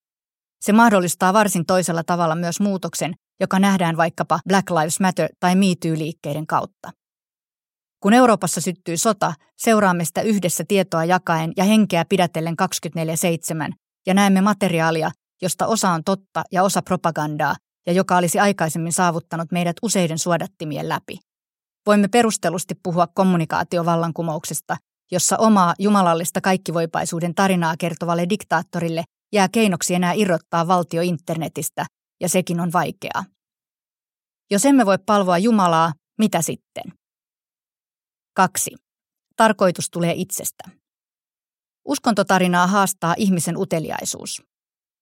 Se 0.61 0.73
mahdollistaa 0.73 1.33
varsin 1.33 1.65
toisella 1.65 2.03
tavalla 2.03 2.35
myös 2.35 2.59
muutoksen, 2.59 3.13
joka 3.39 3.59
nähdään 3.59 3.97
vaikkapa 3.97 4.39
Black 4.47 4.69
Lives 4.69 4.99
Matter 4.99 5.29
tai 5.39 5.55
Me 5.55 5.65
Too-liikkeiden 5.65 6.47
kautta. 6.47 6.91
Kun 7.99 8.13
Euroopassa 8.13 8.61
syttyy 8.61 8.97
sota, 8.97 9.33
seuraamme 9.57 10.05
sitä 10.05 10.21
yhdessä 10.21 10.63
tietoa 10.67 11.05
jakaen 11.05 11.51
ja 11.57 11.63
henkeä 11.63 12.05
pidätellen 12.05 12.55
24-7 13.69 13.73
ja 14.07 14.13
näemme 14.13 14.41
materiaalia, 14.41 15.11
josta 15.41 15.67
osa 15.67 15.89
on 15.89 16.03
totta 16.03 16.43
ja 16.51 16.63
osa 16.63 16.81
propagandaa, 16.81 17.55
ja 17.87 17.93
joka 17.93 18.17
olisi 18.17 18.39
aikaisemmin 18.39 18.93
saavuttanut 18.93 19.51
meidät 19.51 19.75
useiden 19.81 20.19
suodattimien 20.19 20.89
läpi. 20.89 21.19
Voimme 21.85 22.07
perustellusti 22.07 22.75
puhua 22.83 23.07
kommunikaatiovallankumouksesta, 23.07 24.77
jossa 25.11 25.37
omaa 25.37 25.73
jumalallista 25.79 26.41
kaikkivoipaisuuden 26.41 27.35
tarinaa 27.35 27.75
kertovalle 27.79 28.25
diktaattorille 28.29 29.03
jää 29.33 29.49
keinoksi 29.51 29.95
enää 29.95 30.13
irrottaa 30.13 30.67
valtio 30.67 31.01
internetistä, 31.01 31.85
ja 32.21 32.29
sekin 32.29 32.59
on 32.59 32.73
vaikeaa. 32.73 33.25
Jos 34.51 34.65
emme 34.65 34.85
voi 34.85 34.97
palvoa 35.05 35.37
Jumalaa, 35.37 35.93
mitä 36.17 36.41
sitten? 36.41 36.98
2. 38.39 38.75
Tarkoitus 39.35 39.89
tulee 39.89 40.13
itsestä. 40.15 40.63
Uskontotarinaa 41.85 42.67
haastaa 42.67 43.13
ihmisen 43.17 43.57
uteliaisuus. 43.57 44.43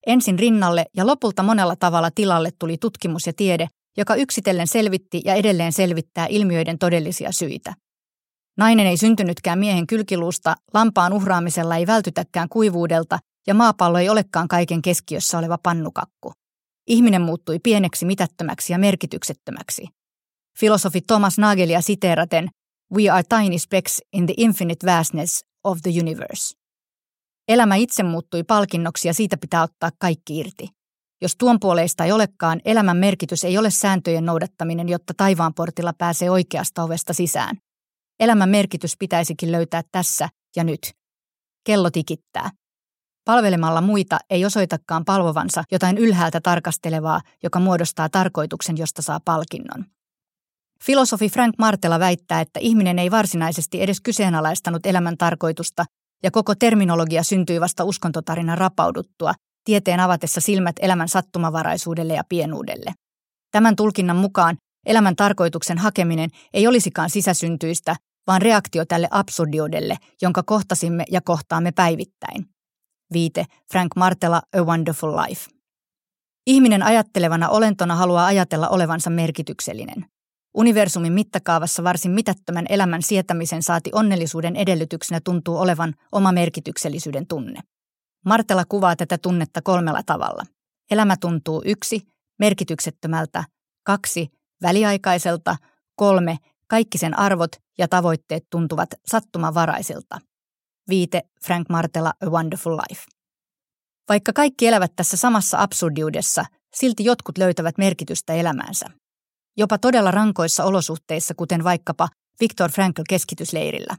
Ensin 0.08 0.40
rinnalle 0.40 0.86
ja 0.96 1.08
lopulta 1.08 1.44
monella 1.44 1.76
tavalla 1.76 2.12
tilalle 2.12 2.50
tuli 2.60 2.78
tutkimus 2.78 3.28
ja 3.28 3.34
tiede, 3.34 3.68
joka 3.98 4.16
yksitellen 4.16 4.68
selvitti 4.68 5.22
ja 5.26 5.34
edelleen 5.34 5.74
selvittää 5.74 6.28
ilmiöiden 6.30 6.78
todellisia 6.78 7.32
syitä. 7.32 7.74
Nainen 8.58 8.88
ei 8.88 8.98
syntynytkään 8.98 9.60
miehen 9.60 9.88
kylkiluusta, 9.88 10.56
lampaan 10.74 11.14
uhraamisella 11.14 11.76
ei 11.76 11.88
vältytäkään 11.88 12.50
kuivuudelta 12.50 13.20
ja 13.48 13.54
maapallo 13.54 13.98
ei 13.98 14.10
olekaan 14.10 14.48
kaiken 14.48 14.82
keskiössä 14.82 15.38
oleva 15.38 15.58
pannukakku. 15.64 16.32
Ihminen 16.88 17.22
muuttui 17.22 17.60
pieneksi, 17.60 18.06
mitättömäksi 18.06 18.74
ja 18.74 18.80
merkityksettömäksi. 18.80 19.88
Filosofi 20.60 21.02
Thomas 21.02 21.38
Nagelia 21.38 21.82
siteeraten, 21.82 22.50
We 22.96 23.10
are 23.10 23.24
tiny 23.24 23.60
specks 23.60 24.02
in 24.14 24.26
the 24.26 24.34
infinite 24.38 24.86
vastness 24.86 25.46
of 25.64 25.80
the 25.82 25.92
universe. 26.02 26.56
Elämä 27.48 27.76
itse 27.76 28.04
muuttui 28.04 28.44
palkinnoksi 28.44 29.08
ja 29.08 29.14
siitä 29.14 29.38
pitää 29.38 29.64
ottaa 29.64 29.90
kaikki 30.00 30.40
irti. 30.40 30.70
Jos 31.22 31.36
tuon 31.40 31.60
puoleista 31.60 32.06
ei 32.06 32.12
olekaan, 32.12 32.62
elämän 32.66 32.98
merkitys 32.98 33.44
ei 33.44 33.58
ole 33.58 33.72
sääntöjen 33.72 34.26
noudattaminen, 34.26 34.90
jotta 34.90 35.14
taivaan 35.18 35.54
portilla 35.54 35.94
pääsee 35.98 36.30
oikeasta 36.30 36.84
ovesta 36.84 37.14
sisään. 37.14 37.58
Elämän 38.20 38.50
merkitys 38.50 38.94
pitäisikin 39.00 39.52
löytää 39.52 39.82
tässä 39.92 40.30
ja 40.56 40.64
nyt. 40.64 40.92
Kello 41.64 41.92
tikittää. 41.92 42.50
Palvelemalla 43.26 43.82
muita 43.82 44.20
ei 44.30 44.46
osoitakaan 44.46 45.06
palvovansa 45.06 45.64
jotain 45.72 45.98
ylhäältä 45.98 46.42
tarkastelevaa, 46.42 47.22
joka 47.44 47.60
muodostaa 47.60 48.10
tarkoituksen, 48.10 48.78
josta 48.78 49.02
saa 49.02 49.20
palkinnon. 49.26 49.86
Filosofi 50.84 51.30
Frank 51.30 51.56
Martela 51.58 52.00
väittää, 52.00 52.42
että 52.42 52.60
ihminen 52.60 53.00
ei 53.00 53.12
varsinaisesti 53.12 53.82
edes 53.82 54.02
kyseenalaistanut 54.02 54.86
elämän 54.86 55.18
tarkoitusta, 55.18 55.86
ja 56.24 56.32
koko 56.32 56.56
terminologia 56.56 57.24
syntyi 57.24 57.62
vasta 57.62 57.84
uskontotarinan 57.84 58.58
rapauduttua, 58.58 59.34
tieteen 59.64 60.00
avatessa 60.00 60.42
silmät 60.42 60.76
elämän 60.82 61.08
sattumavaraisuudelle 61.10 62.14
ja 62.14 62.24
pienuudelle. 62.30 62.94
Tämän 63.52 63.76
tulkinnan 63.76 64.18
mukaan 64.18 64.58
elämän 64.86 65.16
tarkoituksen 65.16 65.78
hakeminen 65.78 66.30
ei 66.54 66.68
olisikaan 66.68 67.10
sisäsyntyistä, 67.10 67.96
vaan 68.28 68.42
reaktio 68.42 68.86
tälle 68.86 69.08
absurdiudelle, 69.12 69.98
jonka 70.22 70.44
kohtasimme 70.44 71.04
ja 71.12 71.22
kohtaamme 71.22 71.72
päivittäin. 71.72 72.46
Viite 73.14 73.46
Frank 73.72 73.96
Martela 73.96 74.42
A 74.58 74.64
Wonderful 74.64 75.16
Life. 75.16 75.52
Ihminen 76.48 76.84
ajattelevana 76.84 77.50
olentona 77.50 77.96
haluaa 77.96 78.26
ajatella 78.26 78.70
olevansa 78.70 79.10
merkityksellinen. 79.10 80.06
Universumin 80.58 81.14
mittakaavassa 81.14 81.84
varsin 81.84 82.12
mitättömän 82.12 82.66
elämän 82.70 83.02
sietämisen 83.02 83.64
saati 83.64 83.90
onnellisuuden 83.94 84.56
edellytyksenä 84.56 85.22
tuntuu 85.24 85.58
olevan 85.58 85.94
oma 86.12 86.32
merkityksellisyyden 86.32 87.28
tunne. 87.28 87.60
Martela 88.26 88.66
kuvaa 88.66 88.96
tätä 88.96 89.18
tunnetta 89.18 89.62
kolmella 89.62 90.02
tavalla. 90.06 90.44
Elämä 90.92 91.18
tuntuu 91.18 91.62
yksi, 91.66 92.02
merkityksettömältä, 92.40 93.44
kaksi, 93.84 94.30
väliaikaiselta, 94.62 95.58
kolme, 95.96 96.38
kaikki 96.68 96.98
sen 96.98 97.20
arvot 97.20 97.52
ja 97.78 97.88
tavoitteet 97.88 98.44
tuntuvat 98.50 98.90
sattumavaraisilta. 99.06 100.20
Viite 100.90 101.22
Frank 101.46 101.70
Martela 101.70 102.14
A 102.26 102.30
Wonderful 102.30 102.78
Life. 102.78 103.04
Vaikka 104.10 104.34
kaikki 104.34 104.68
elävät 104.68 104.92
tässä 104.96 105.18
samassa 105.18 105.62
absurdiudessa, 105.62 106.46
silti 106.76 107.04
jotkut 107.04 107.38
löytävät 107.38 107.78
merkitystä 107.78 108.34
elämäänsä 108.34 108.86
jopa 109.58 109.78
todella 109.78 110.12
rankoissa 110.12 110.64
olosuhteissa, 110.64 111.34
kuten 111.36 111.64
vaikkapa 111.64 112.08
Viktor 112.40 112.72
Frankl 112.72 113.02
keskitysleirillä. 113.10 113.96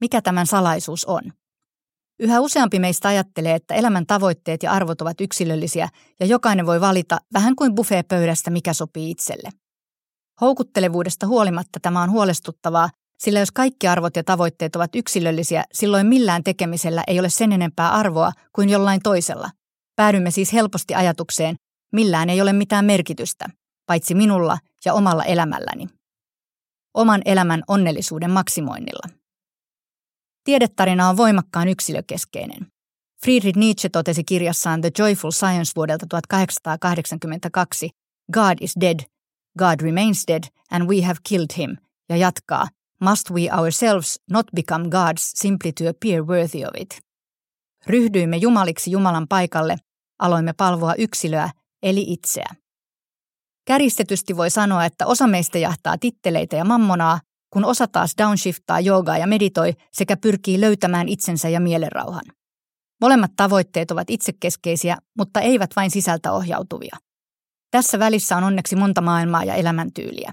Mikä 0.00 0.22
tämän 0.22 0.46
salaisuus 0.46 1.04
on? 1.04 1.22
Yhä 2.18 2.40
useampi 2.40 2.78
meistä 2.78 3.08
ajattelee, 3.08 3.54
että 3.54 3.74
elämän 3.74 4.06
tavoitteet 4.06 4.62
ja 4.62 4.72
arvot 4.72 5.00
ovat 5.00 5.20
yksilöllisiä 5.20 5.88
ja 6.20 6.26
jokainen 6.26 6.66
voi 6.66 6.80
valita 6.80 7.18
vähän 7.32 7.56
kuin 7.56 7.74
buffeepöydästä, 7.74 8.50
mikä 8.50 8.72
sopii 8.72 9.10
itselle. 9.10 9.50
Houkuttelevuudesta 10.40 11.26
huolimatta 11.26 11.80
tämä 11.82 12.02
on 12.02 12.10
huolestuttavaa, 12.10 12.90
sillä 13.18 13.38
jos 13.38 13.52
kaikki 13.52 13.88
arvot 13.88 14.16
ja 14.16 14.24
tavoitteet 14.24 14.76
ovat 14.76 14.96
yksilöllisiä, 14.96 15.64
silloin 15.72 16.06
millään 16.06 16.44
tekemisellä 16.44 17.04
ei 17.06 17.20
ole 17.20 17.30
sen 17.30 17.52
enempää 17.52 17.92
arvoa 17.92 18.32
kuin 18.52 18.68
jollain 18.68 19.00
toisella. 19.02 19.50
Päädymme 19.96 20.30
siis 20.30 20.52
helposti 20.52 20.94
ajatukseen, 20.94 21.56
millään 21.92 22.30
ei 22.30 22.40
ole 22.40 22.52
mitään 22.52 22.84
merkitystä 22.84 23.48
paitsi 23.86 24.14
minulla 24.14 24.58
ja 24.84 24.94
omalla 24.94 25.24
elämälläni. 25.24 25.86
Oman 26.94 27.22
elämän 27.24 27.62
onnellisuuden 27.68 28.30
maksimoinnilla. 28.30 29.08
Tiedetarina 30.44 31.08
on 31.08 31.16
voimakkaan 31.16 31.68
yksilökeskeinen. 31.68 32.66
Friedrich 33.24 33.58
Nietzsche 33.58 33.88
totesi 33.88 34.24
kirjassaan 34.24 34.80
The 34.80 34.90
Joyful 34.98 35.30
Science 35.30 35.72
vuodelta 35.76 36.06
1882, 36.06 37.90
God 38.32 38.58
is 38.60 38.74
dead, 38.80 39.00
God 39.58 39.80
remains 39.80 40.24
dead, 40.28 40.44
and 40.70 40.88
we 40.88 41.02
have 41.02 41.18
killed 41.28 41.50
him, 41.58 41.76
ja 42.08 42.16
jatkaa, 42.16 42.68
Must 43.00 43.30
we 43.30 43.48
ourselves 43.50 44.20
not 44.30 44.46
become 44.56 44.88
gods 44.88 45.32
simply 45.34 45.72
to 45.72 45.88
appear 45.88 46.26
worthy 46.26 46.64
of 46.64 46.70
it? 46.78 47.00
Ryhdyimme 47.86 48.36
jumaliksi 48.36 48.90
Jumalan 48.90 49.28
paikalle, 49.28 49.76
aloimme 50.18 50.52
palvoa 50.52 50.94
yksilöä, 50.94 51.50
eli 51.82 52.04
itseä. 52.08 52.54
Käristetysti 53.66 54.36
voi 54.36 54.50
sanoa, 54.50 54.84
että 54.84 55.06
osa 55.06 55.26
meistä 55.26 55.58
jahtaa 55.58 55.98
titteleitä 55.98 56.56
ja 56.56 56.64
mammonaa, 56.64 57.20
kun 57.50 57.64
osa 57.64 57.86
taas 57.86 58.14
downshiftaa 58.22 58.80
joogaa 58.80 59.18
ja 59.18 59.26
meditoi 59.26 59.72
sekä 59.92 60.16
pyrkii 60.16 60.60
löytämään 60.60 61.08
itsensä 61.08 61.48
ja 61.48 61.60
mielenrauhan. 61.60 62.24
Molemmat 63.00 63.30
tavoitteet 63.36 63.90
ovat 63.90 64.10
itsekeskeisiä, 64.10 64.96
mutta 65.18 65.40
eivät 65.40 65.70
vain 65.76 65.90
sisältä 65.90 66.32
ohjautuvia. 66.32 66.96
Tässä 67.70 67.98
välissä 67.98 68.36
on 68.36 68.44
onneksi 68.44 68.76
monta 68.76 69.00
maailmaa 69.00 69.44
ja 69.44 69.54
elämäntyyliä. 69.54 70.32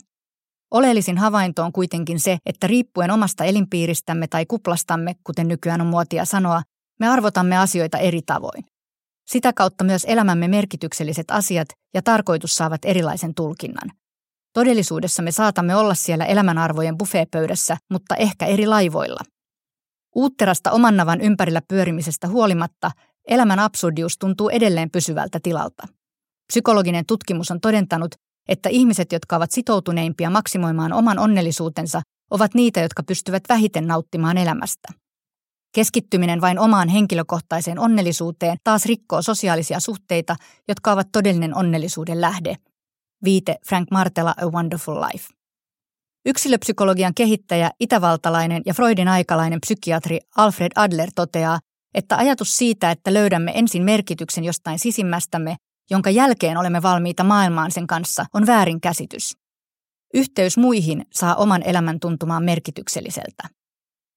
Oleellisin 0.71 1.17
havainto 1.17 1.63
on 1.63 1.71
kuitenkin 1.71 2.19
se, 2.19 2.37
että 2.45 2.67
riippuen 2.67 3.11
omasta 3.11 3.43
elinpiiristämme 3.43 4.27
tai 4.27 4.45
kuplastamme, 4.45 5.15
kuten 5.23 5.47
nykyään 5.47 5.81
on 5.81 5.87
muotia 5.87 6.25
sanoa, 6.25 6.61
me 6.99 7.07
arvotamme 7.07 7.57
asioita 7.57 7.97
eri 7.97 8.21
tavoin. 8.21 8.70
Sitä 9.31 9.53
kautta 9.53 9.83
myös 9.83 10.05
elämämme 10.05 10.47
merkitykselliset 10.47 11.31
asiat 11.31 11.67
ja 11.93 12.01
tarkoitus 12.01 12.55
saavat 12.55 12.85
erilaisen 12.85 13.33
tulkinnan. 13.35 13.91
Todellisuudessa 14.53 15.21
me 15.21 15.31
saatamme 15.31 15.75
olla 15.75 15.93
siellä 15.93 16.25
elämänarvojen 16.25 16.97
buffeepöydässä, 16.97 17.77
mutta 17.91 18.15
ehkä 18.15 18.45
eri 18.45 18.67
laivoilla. 18.67 19.19
Uutterasta 20.15 20.71
oman 20.71 20.97
navan 20.97 21.21
ympärillä 21.21 21.61
pyörimisestä 21.67 22.27
huolimatta 22.27 22.91
elämän 23.27 23.59
absurdius 23.59 24.17
tuntuu 24.17 24.49
edelleen 24.49 24.91
pysyvältä 24.91 25.39
tilalta. 25.43 25.87
Psykologinen 26.47 27.05
tutkimus 27.05 27.51
on 27.51 27.61
todentanut, 27.61 28.15
että 28.49 28.69
ihmiset, 28.69 29.11
jotka 29.11 29.35
ovat 29.35 29.51
sitoutuneimpia 29.51 30.29
maksimoimaan 30.29 30.93
oman 30.93 31.19
onnellisuutensa, 31.19 32.01
ovat 32.31 32.53
niitä, 32.53 32.81
jotka 32.81 33.03
pystyvät 33.03 33.43
vähiten 33.49 33.87
nauttimaan 33.87 34.37
elämästä. 34.37 35.00
Keskittyminen 35.75 36.41
vain 36.41 36.59
omaan 36.59 36.89
henkilökohtaiseen 36.89 37.79
onnellisuuteen 37.79 38.57
taas 38.63 38.85
rikkoo 38.85 39.21
sosiaalisia 39.21 39.79
suhteita, 39.79 40.35
jotka 40.67 40.91
ovat 40.91 41.07
todellinen 41.11 41.55
onnellisuuden 41.55 42.21
lähde. 42.21 42.55
Viite 43.23 43.55
Frank 43.67 43.91
Martela 43.91 44.33
A 44.37 44.45
Wonderful 44.45 45.01
Life. 45.01 45.27
Yksilöpsykologian 46.25 47.13
kehittäjä, 47.13 47.71
itävaltalainen 47.79 48.61
ja 48.65 48.73
Freudin 48.73 49.07
aikalainen 49.07 49.61
psykiatri 49.61 50.19
Alfred 50.37 50.71
Adler 50.75 51.09
toteaa, 51.15 51.59
että 51.93 52.17
ajatus 52.17 52.57
siitä, 52.57 52.91
että 52.91 53.13
löydämme 53.13 53.51
ensin 53.55 53.83
merkityksen 53.83 54.43
jostain 54.43 54.79
sisimmästämme, 54.79 55.55
jonka 55.89 56.09
jälkeen 56.09 56.57
olemme 56.57 56.81
valmiita 56.81 57.23
maailmaan 57.23 57.71
sen 57.71 57.87
kanssa, 57.87 58.25
on 58.33 58.47
väärinkäsitys. 58.47 59.37
Yhteys 60.13 60.57
muihin 60.57 61.05
saa 61.13 61.35
oman 61.35 61.63
elämän 61.63 61.99
tuntumaan 61.99 62.43
merkitykselliseltä. 62.43 63.43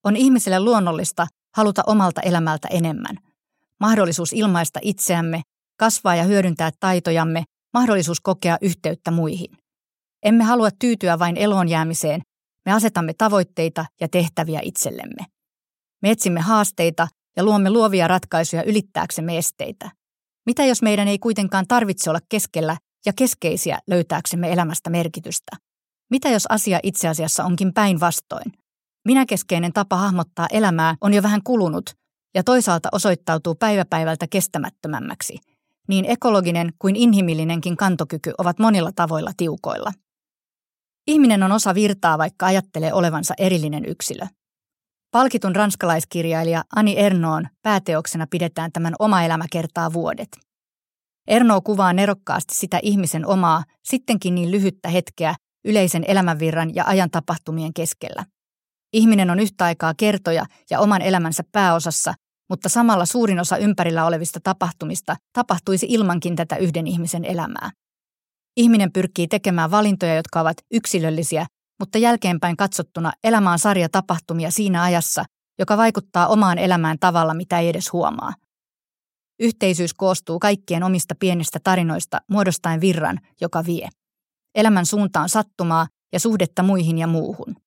On 0.04 0.16
ihmiselle 0.16 0.60
luonnollista 0.60 1.26
haluta 1.54 1.82
omalta 1.86 2.20
elämältä 2.20 2.68
enemmän. 2.68 3.16
Mahdollisuus 3.80 4.32
ilmaista 4.32 4.80
itseämme, 4.82 5.42
kasvaa 5.78 6.16
ja 6.16 6.22
hyödyntää 6.22 6.70
taitojamme, 6.80 7.44
mahdollisuus 7.74 8.20
kokea 8.20 8.58
yhteyttä 8.60 9.10
muihin. 9.10 9.58
Emme 10.22 10.44
halua 10.44 10.68
tyytyä 10.78 11.18
vain 11.18 11.36
eloon 11.36 11.68
jäämiseen, 11.68 12.22
me 12.66 12.72
asetamme 12.72 13.14
tavoitteita 13.18 13.86
ja 14.00 14.08
tehtäviä 14.08 14.60
itsellemme. 14.62 15.26
Me 16.02 16.10
etsimme 16.10 16.40
haasteita 16.40 17.08
ja 17.36 17.44
luomme 17.44 17.70
luovia 17.70 18.08
ratkaisuja 18.08 18.62
ylittääksemme 18.62 19.38
esteitä. 19.38 19.90
Mitä 20.46 20.64
jos 20.64 20.82
meidän 20.82 21.08
ei 21.08 21.18
kuitenkaan 21.18 21.64
tarvitse 21.68 22.10
olla 22.10 22.20
keskellä 22.28 22.76
ja 23.06 23.12
keskeisiä 23.12 23.78
löytääksemme 23.86 24.52
elämästä 24.52 24.90
merkitystä? 24.90 25.56
Mitä 26.10 26.28
jos 26.28 26.46
asia 26.48 26.80
itse 26.82 27.08
asiassa 27.08 27.44
onkin 27.44 27.74
päinvastoin? 27.74 28.63
Minäkeskeinen 29.04 29.72
tapa 29.72 29.96
hahmottaa 29.96 30.46
elämää 30.52 30.96
on 31.00 31.14
jo 31.14 31.22
vähän 31.22 31.40
kulunut 31.44 31.96
ja 32.34 32.44
toisaalta 32.44 32.88
osoittautuu 32.92 33.54
päiväpäivältä 33.54 34.26
kestämättömämmäksi. 34.30 35.38
Niin 35.88 36.04
ekologinen 36.04 36.72
kuin 36.78 36.96
inhimillinenkin 36.96 37.76
kantokyky 37.76 38.32
ovat 38.38 38.58
monilla 38.58 38.90
tavoilla 38.96 39.30
tiukoilla. 39.36 39.92
Ihminen 41.06 41.42
on 41.42 41.52
osa 41.52 41.74
virtaa, 41.74 42.18
vaikka 42.18 42.46
ajattelee 42.46 42.92
olevansa 42.92 43.34
erillinen 43.38 43.84
yksilö. 43.84 44.26
Palkitun 45.10 45.56
ranskalaiskirjailija 45.56 46.64
Ani 46.76 46.98
Ernoon 46.98 47.48
pääteoksena 47.62 48.26
pidetään 48.30 48.72
tämän 48.72 48.94
oma 48.98 49.22
elämä 49.22 49.44
kertaa 49.52 49.92
vuodet. 49.92 50.28
Erno 51.28 51.60
kuvaa 51.60 51.92
nerokkaasti 51.92 52.54
sitä 52.54 52.80
ihmisen 52.82 53.26
omaa, 53.26 53.64
sittenkin 53.82 54.34
niin 54.34 54.50
lyhyttä 54.50 54.88
hetkeä 54.88 55.34
yleisen 55.64 56.04
elämänvirran 56.08 56.74
ja 56.74 56.84
ajan 56.86 57.10
tapahtumien 57.10 57.74
keskellä. 57.74 58.24
Ihminen 58.94 59.30
on 59.30 59.40
yhtä 59.40 59.64
aikaa 59.64 59.94
kertoja 59.96 60.46
ja 60.70 60.80
oman 60.80 61.02
elämänsä 61.02 61.42
pääosassa, 61.52 62.14
mutta 62.50 62.68
samalla 62.68 63.06
suurin 63.06 63.40
osa 63.40 63.56
ympärillä 63.56 64.06
olevista 64.06 64.40
tapahtumista 64.42 65.16
tapahtuisi 65.32 65.86
ilmankin 65.88 66.36
tätä 66.36 66.56
yhden 66.56 66.86
ihmisen 66.86 67.24
elämää. 67.24 67.70
Ihminen 68.56 68.92
pyrkii 68.92 69.28
tekemään 69.28 69.70
valintoja, 69.70 70.14
jotka 70.14 70.40
ovat 70.40 70.56
yksilöllisiä, 70.74 71.46
mutta 71.80 71.98
jälkeenpäin 71.98 72.56
katsottuna 72.56 73.12
elämä 73.24 73.52
on 73.52 73.58
sarja 73.58 73.88
tapahtumia 73.88 74.50
siinä 74.50 74.82
ajassa, 74.82 75.24
joka 75.58 75.76
vaikuttaa 75.76 76.26
omaan 76.26 76.58
elämään 76.58 76.98
tavalla, 77.00 77.34
mitä 77.34 77.58
ei 77.58 77.68
edes 77.68 77.92
huomaa. 77.92 78.32
Yhteisyys 79.40 79.94
koostuu 79.94 80.38
kaikkien 80.38 80.82
omista 80.82 81.14
pienistä 81.14 81.58
tarinoista 81.64 82.20
muodostaen 82.30 82.80
virran, 82.80 83.20
joka 83.40 83.64
vie. 83.66 83.88
Elämän 84.54 84.86
suunta 84.86 85.20
on 85.20 85.28
sattumaa 85.28 85.86
ja 86.12 86.20
suhdetta 86.20 86.62
muihin 86.62 86.98
ja 86.98 87.06
muuhun. 87.06 87.63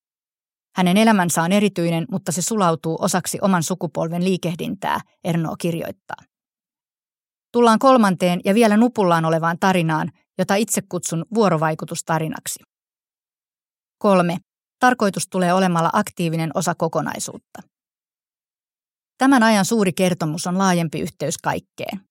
Hänen 0.77 0.97
elämänsä 0.97 1.43
on 1.43 1.51
erityinen, 1.51 2.05
mutta 2.11 2.31
se 2.31 2.41
sulautuu 2.41 2.97
osaksi 3.01 3.37
oman 3.41 3.63
sukupolven 3.63 4.23
liikehdintää, 4.23 4.99
Erno 5.23 5.55
kirjoittaa. 5.59 6.17
Tullaan 7.53 7.79
kolmanteen 7.79 8.39
ja 8.45 8.55
vielä 8.55 8.77
nupullaan 8.77 9.25
olevaan 9.25 9.57
tarinaan, 9.59 10.11
jota 10.37 10.55
itse 10.55 10.81
kutsun 10.89 11.25
vuorovaikutustarinaksi. 11.33 12.59
Kolme. 13.97 14.37
Tarkoitus 14.79 15.27
tulee 15.27 15.53
olemalla 15.53 15.89
aktiivinen 15.93 16.51
osa 16.53 16.75
kokonaisuutta. 16.75 17.61
Tämän 19.17 19.43
ajan 19.43 19.65
suuri 19.65 19.93
kertomus 19.93 20.47
on 20.47 20.57
laajempi 20.57 20.99
yhteys 20.99 21.37
kaikkeen. 21.37 22.01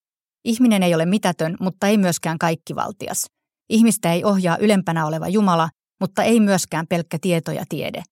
Ihminen 0.45 0.83
ei 0.83 0.95
ole 0.95 1.07
mitätön, 1.07 1.57
mutta 1.61 1.87
ei 1.87 1.99
myöskään 1.99 2.39
kaikkivaltias. 2.39 3.27
Ihmistä 3.69 4.13
ei 4.13 4.25
ohjaa 4.25 4.57
ylempänä 4.57 5.07
oleva 5.07 5.29
Jumala, 5.29 5.69
mutta 6.01 6.23
ei 6.23 6.41
myöskään 6.41 6.87
pelkkä 6.87 7.19
tieto 7.21 7.53
ja 7.53 7.65
tiede. 7.69 8.03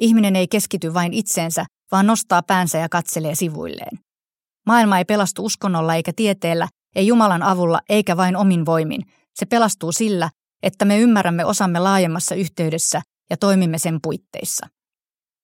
Ihminen 0.00 0.36
ei 0.36 0.48
keskity 0.48 0.94
vain 0.94 1.12
itseensä, 1.12 1.64
vaan 1.92 2.06
nostaa 2.06 2.42
päänsä 2.42 2.78
ja 2.78 2.88
katselee 2.88 3.34
sivuilleen. 3.34 3.98
Maailma 4.66 4.98
ei 4.98 5.04
pelastu 5.04 5.44
uskonnolla 5.44 5.94
eikä 5.94 6.12
tieteellä, 6.16 6.68
ei 6.96 7.06
Jumalan 7.06 7.42
avulla 7.42 7.80
eikä 7.88 8.16
vain 8.16 8.36
omin 8.36 8.66
voimin. 8.66 9.02
Se 9.34 9.46
pelastuu 9.46 9.92
sillä, 9.92 10.30
että 10.62 10.84
me 10.84 10.98
ymmärrämme 10.98 11.44
osamme 11.44 11.78
laajemmassa 11.78 12.34
yhteydessä 12.34 13.02
ja 13.30 13.36
toimimme 13.36 13.78
sen 13.78 13.98
puitteissa. 14.02 14.66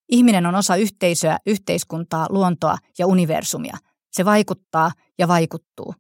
Ihminen 0.09 0.47
on 0.47 0.55
osa 0.55 0.77
yhteisöä, 0.77 1.39
yhteiskuntaa, 1.47 2.27
luontoa 2.31 2.77
ja 2.99 3.07
universumia. 3.07 3.77
Se 4.13 4.25
vaikuttaa 4.25 4.93
ja 5.19 5.29
vaikuttuu. 5.29 5.95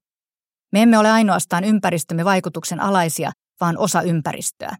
Me 0.72 0.82
emme 0.82 0.98
ole 0.98 1.10
ainoastaan 1.10 1.64
ympäristömme 1.64 2.24
vaikutuksen 2.24 2.80
alaisia, 2.80 3.32
vaan 3.60 3.78
osa 3.78 4.02
ympäristöä. 4.02 4.76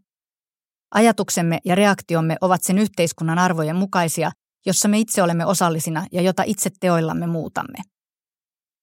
Ajatuksemme 0.95 1.59
ja 1.65 1.75
reaktiomme 1.75 2.37
ovat 2.41 2.63
sen 2.63 2.79
yhteiskunnan 2.79 3.39
arvojen 3.39 3.77
mukaisia, 3.77 4.31
jossa 4.67 4.89
me 4.89 4.99
itse 4.99 5.23
olemme 5.23 5.47
osallisina 5.47 6.07
ja 6.13 6.23
jota 6.23 6.43
itse 6.47 6.71
teoillamme 6.81 7.27
muutamme. 7.27 7.79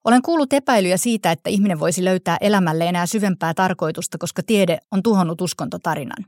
Olen 0.06 0.22
kuullut 0.22 0.54
epäilyjä 0.54 0.98
siitä, 0.98 1.32
että 1.32 1.50
ihminen 1.50 1.80
voisi 1.80 2.04
löytää 2.04 2.38
elämälle 2.42 2.86
enää 2.86 3.06
syvempää 3.06 3.54
tarkoitusta, 3.54 4.18
koska 4.18 4.44
tiede 4.44 4.78
on 4.92 5.04
tuhonnut 5.04 5.42
uskontotarinan. 5.42 6.26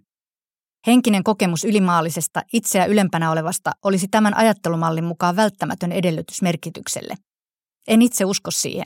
Henkinen 0.87 1.23
kokemus 1.23 1.65
ylimaallisesta, 1.65 2.41
itseä 2.53 2.85
ylempänä 2.85 3.31
olevasta 3.31 3.71
olisi 3.83 4.07
tämän 4.07 4.37
ajattelumallin 4.37 5.03
mukaan 5.03 5.35
välttämätön 5.35 5.91
edellytys 5.91 6.41
merkitykselle. 6.41 7.15
En 7.87 8.01
itse 8.01 8.25
usko 8.25 8.51
siihen. 8.51 8.85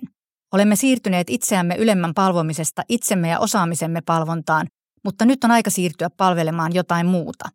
Olemme 0.53 0.75
siirtyneet 0.75 1.29
itseämme 1.29 1.75
ylemmän 1.75 2.13
palvomisesta 2.13 2.81
itsemme 2.89 3.29
ja 3.29 3.39
osaamisemme 3.39 4.01
palvontaan, 4.01 4.67
mutta 5.05 5.25
nyt 5.25 5.43
on 5.43 5.51
aika 5.51 5.69
siirtyä 5.69 6.09
palvelemaan 6.09 6.73
jotain 6.73 7.05
muuta. 7.07 7.49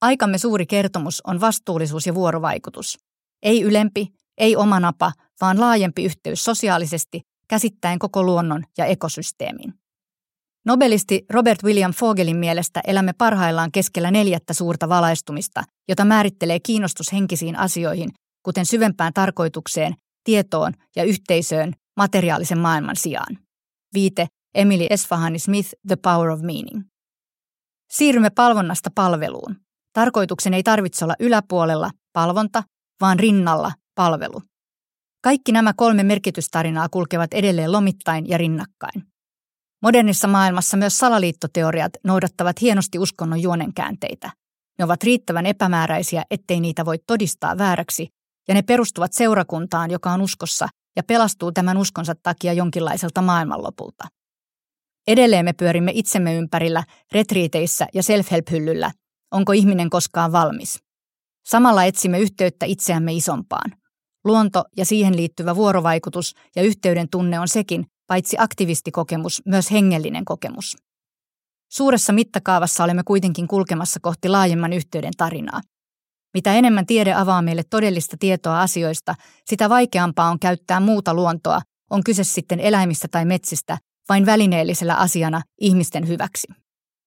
Aikamme 0.00 0.38
suuri 0.38 0.66
kertomus 0.66 1.20
on 1.26 1.40
vastuullisuus 1.40 2.06
ja 2.06 2.14
vuorovaikutus. 2.14 2.98
Ei 3.42 3.62
ylempi, 3.62 4.08
ei 4.38 4.56
omanapa, 4.56 5.12
vaan 5.40 5.60
laajempi 5.60 6.04
yhteys 6.04 6.44
sosiaalisesti, 6.44 7.20
käsittäen 7.48 7.98
koko 7.98 8.22
luonnon 8.22 8.64
ja 8.78 8.84
ekosysteemin. 8.84 9.74
Nobelisti 10.66 11.26
Robert 11.30 11.62
William 11.64 11.92
Fogelin 11.92 12.36
mielestä 12.36 12.80
elämme 12.86 13.12
parhaillaan 13.12 13.72
keskellä 13.72 14.10
neljättä 14.10 14.52
suurta 14.52 14.88
valaistumista, 14.88 15.62
jota 15.88 16.04
määrittelee 16.04 16.60
kiinnostus 16.60 17.12
henkisiin 17.12 17.56
asioihin, 17.56 18.10
kuten 18.42 18.66
syvempään 18.66 19.12
tarkoitukseen, 19.12 19.94
tietoon 20.24 20.72
ja 20.96 21.04
yhteisöön 21.04 21.72
materiaalisen 21.96 22.58
maailman 22.58 22.96
sijaan. 22.96 23.38
Viite 23.94 24.26
Emily 24.54 24.86
Esfahani 24.90 25.38
Smith, 25.38 25.68
The 25.88 25.96
Power 25.96 26.30
of 26.30 26.40
Meaning. 26.40 26.82
Siirrymme 27.90 28.30
palvonnasta 28.30 28.90
palveluun. 28.94 29.56
Tarkoituksen 29.92 30.54
ei 30.54 30.62
tarvitse 30.62 31.04
olla 31.04 31.14
yläpuolella, 31.20 31.90
palvonta, 32.12 32.62
vaan 33.00 33.18
rinnalla, 33.18 33.72
palvelu. 33.94 34.42
Kaikki 35.22 35.52
nämä 35.52 35.72
kolme 35.76 36.02
merkitystarinaa 36.02 36.88
kulkevat 36.88 37.34
edelleen 37.34 37.72
lomittain 37.72 38.28
ja 38.28 38.38
rinnakkain. 38.38 39.02
Modernissa 39.82 40.28
maailmassa 40.28 40.76
myös 40.76 40.98
salaliittoteoriat 40.98 41.92
noudattavat 42.04 42.60
hienosti 42.60 42.98
uskonnon 42.98 43.42
juonenkäänteitä. 43.42 44.30
Ne 44.78 44.84
ovat 44.84 45.02
riittävän 45.02 45.46
epämääräisiä, 45.46 46.22
ettei 46.30 46.60
niitä 46.60 46.84
voi 46.84 46.98
todistaa 47.06 47.58
vääräksi, 47.58 48.08
ja 48.48 48.54
ne 48.54 48.62
perustuvat 48.62 49.12
seurakuntaan, 49.12 49.90
joka 49.90 50.12
on 50.12 50.20
uskossa 50.22 50.68
ja 50.96 51.02
pelastuu 51.02 51.52
tämän 51.52 51.76
uskonsa 51.76 52.14
takia 52.22 52.52
jonkinlaiselta 52.52 53.22
maailmanlopulta. 53.22 54.08
Edelleen 55.08 55.44
me 55.44 55.52
pyörimme 55.52 55.92
itsemme 55.94 56.36
ympärillä, 56.36 56.84
retriiteissä 57.12 57.86
ja 57.94 58.02
self-help-hyllyllä, 58.02 58.90
onko 59.30 59.52
ihminen 59.52 59.90
koskaan 59.90 60.32
valmis. 60.32 60.78
Samalla 61.46 61.84
etsimme 61.84 62.18
yhteyttä 62.18 62.66
itseämme 62.66 63.12
isompaan. 63.12 63.72
Luonto 64.24 64.64
ja 64.76 64.84
siihen 64.84 65.16
liittyvä 65.16 65.56
vuorovaikutus 65.56 66.34
ja 66.56 66.62
yhteyden 66.62 67.08
tunne 67.08 67.40
on 67.40 67.48
sekin, 67.48 67.86
paitsi 68.06 68.36
aktivistikokemus, 68.38 69.42
myös 69.46 69.70
hengellinen 69.70 70.24
kokemus. 70.24 70.76
Suuressa 71.72 72.12
mittakaavassa 72.12 72.84
olemme 72.84 73.02
kuitenkin 73.02 73.48
kulkemassa 73.48 74.00
kohti 74.00 74.28
laajemman 74.28 74.72
yhteyden 74.72 75.12
tarinaa. 75.16 75.60
Mitä 76.34 76.54
enemmän 76.54 76.86
tiede 76.86 77.14
avaa 77.14 77.42
meille 77.42 77.62
todellista 77.70 78.16
tietoa 78.20 78.62
asioista, 78.62 79.14
sitä 79.44 79.68
vaikeampaa 79.68 80.30
on 80.30 80.38
käyttää 80.38 80.80
muuta 80.80 81.14
luontoa, 81.14 81.60
on 81.90 82.04
kyse 82.04 82.24
sitten 82.24 82.60
eläimistä 82.60 83.08
tai 83.08 83.24
metsistä, 83.24 83.78
vain 84.08 84.26
välineellisellä 84.26 84.94
asiana 84.94 85.42
ihmisten 85.60 86.08
hyväksi. 86.08 86.46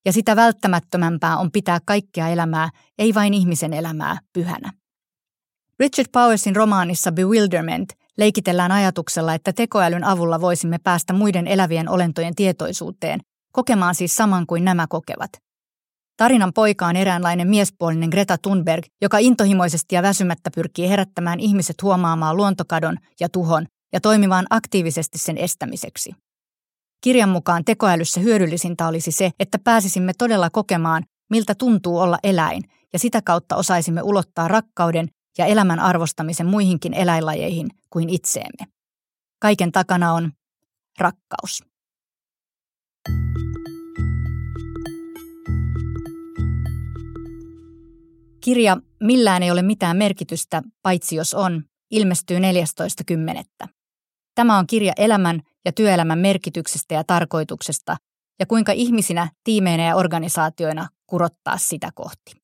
Ja 0.06 0.14
sitä 0.14 0.36
välttämättömämpää 0.36 1.38
on 1.38 1.52
pitää 1.52 1.80
kaikkea 1.86 2.28
elämää, 2.28 2.70
ei 2.98 3.14
vain 3.14 3.34
ihmisen 3.34 3.74
elämää, 3.74 4.18
pyhänä. 4.34 4.74
Richard 5.80 6.08
Powersin 6.12 6.56
romaanissa 6.56 7.12
Bewilderment 7.12 7.94
leikitellään 8.18 8.72
ajatuksella, 8.72 9.34
että 9.34 9.54
tekoälyn 9.54 10.04
avulla 10.04 10.42
voisimme 10.42 10.78
päästä 10.84 11.14
muiden 11.14 11.48
elävien 11.48 11.90
olentojen 11.90 12.36
tietoisuuteen, 12.36 13.20
kokemaan 13.52 13.96
siis 13.96 14.16
saman 14.16 14.48
kuin 14.48 14.66
nämä 14.66 14.86
kokevat. 14.90 15.32
Tarinan 16.18 16.54
poika 16.54 16.88
on 16.88 16.96
eräänlainen 16.96 17.48
miespuolinen 17.48 18.10
Greta 18.10 18.38
Thunberg, 18.38 18.86
joka 19.02 19.18
intohimoisesti 19.18 19.96
ja 19.96 20.04
väsymättä 20.04 20.50
pyrkii 20.56 20.90
herättämään 20.90 21.40
ihmiset 21.40 21.84
huomaamaan 21.84 22.38
luontokadon 22.38 22.98
ja 23.20 23.30
tuhon 23.30 23.66
ja 23.94 24.02
toimimaan 24.02 24.46
aktiivisesti 24.50 25.18
sen 25.18 25.38
estämiseksi. 25.38 26.12
Kirjan 27.02 27.30
mukaan 27.30 27.66
tekoälyssä 27.66 28.20
hyödyllisintä 28.20 28.88
olisi 28.88 29.12
se, 29.12 29.32
että 29.40 29.60
pääsisimme 29.60 30.14
todella 30.18 30.50
kokemaan, 30.50 31.04
miltä 31.30 31.56
tuntuu 31.56 31.98
olla 32.00 32.20
eläin, 32.24 32.64
ja 32.94 33.00
sitä 33.00 33.22
kautta 33.22 33.56
osaisimme 33.56 34.02
ulottaa 34.02 34.48
rakkauden 34.48 35.08
ja 35.38 35.46
elämän 35.46 35.80
arvostamisen 35.80 36.48
muihinkin 36.48 36.94
eläinlajeihin 36.94 37.70
kuin 37.90 38.10
itseemme. 38.10 38.72
Kaiken 39.40 39.72
takana 39.72 40.14
on 40.14 40.32
rakkaus. 41.00 41.64
Kirja 48.42 48.78
Millään 49.04 49.44
ei 49.44 49.52
ole 49.52 49.62
mitään 49.62 49.98
merkitystä, 49.98 50.62
paitsi 50.82 51.16
jos 51.16 51.34
on, 51.34 51.64
ilmestyy 51.92 52.38
14.10. 52.40 53.68
Tämä 54.36 54.58
on 54.58 54.68
kirja 54.68 54.94
elämän 54.98 55.42
ja 55.66 55.72
työelämän 55.72 56.20
merkityksestä 56.20 56.96
ja 56.96 57.04
tarkoituksesta 57.04 57.98
ja 58.40 58.46
kuinka 58.46 58.72
ihmisinä, 58.72 59.30
tiimeinä 59.44 59.84
ja 59.84 59.96
organisaatioina 59.96 60.88
kurottaa 61.08 61.58
sitä 61.58 61.90
kohti. 61.96 62.41